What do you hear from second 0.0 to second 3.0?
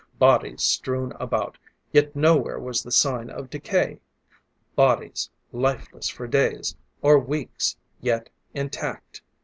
Bodies strewn about yet nowhere was there